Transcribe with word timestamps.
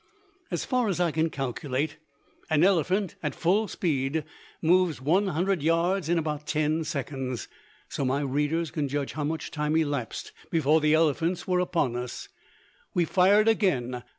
As 0.49 0.65
far 0.65 0.89
as 0.89 0.99
I 0.99 1.11
can 1.11 1.29
calculate, 1.29 1.97
an 2.49 2.63
elephant 2.63 3.13
at 3.21 3.35
full 3.35 3.67
speed 3.67 4.23
moves 4.59 4.99
100 4.99 5.61
yards 5.61 6.09
in 6.09 6.17
about 6.17 6.47
ten 6.47 6.83
seconds, 6.83 7.47
so 7.87 8.03
my 8.03 8.21
readers 8.21 8.71
can 8.71 8.87
judge 8.87 9.13
how 9.13 9.23
much 9.23 9.51
time 9.51 9.75
elapsed 9.75 10.31
before 10.49 10.81
the 10.81 10.95
elephants 10.95 11.47
were 11.47 11.59
upon 11.59 11.95
us. 11.95 12.29
We 12.95 13.05
fired 13.05 13.47
again. 13.47 14.01